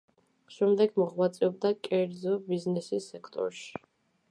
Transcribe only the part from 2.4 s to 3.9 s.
ბიზნესის სექტორში.